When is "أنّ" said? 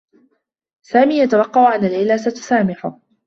1.75-1.81